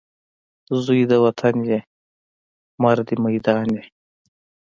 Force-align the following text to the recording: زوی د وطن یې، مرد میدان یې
زوی 0.83 1.01
د 1.11 1.13
وطن 1.25 1.55
یې، 1.69 1.79
مرد 2.83 3.07
میدان 3.23 3.67
یې 3.77 3.83